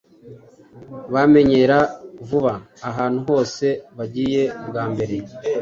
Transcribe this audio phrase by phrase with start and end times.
[1.13, 1.77] bamenyera
[2.27, 2.53] vuba
[2.89, 3.67] ahantu hose
[3.97, 5.15] bagiye bwa mbere